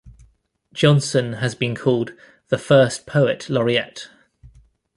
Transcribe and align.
Jonson 0.73 1.33
has 1.41 1.53
been 1.53 1.75
called 1.75 2.13
'the 2.49 2.57
first 2.57 3.05
poet 3.05 3.51
laureate'. 3.51 4.09